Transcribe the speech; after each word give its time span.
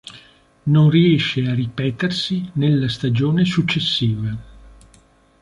Non 0.65 0.89
riesce 0.89 1.45
a 1.47 1.53
ripetersi 1.53 2.49
nella 2.53 2.89
stagione 2.89 3.45
successiva. 3.45 4.35